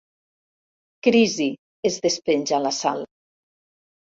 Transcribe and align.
Crisi, 1.07 1.47
es 1.91 1.99
despenja 2.07 2.61
la 2.65 2.73
Sal. 2.79 3.07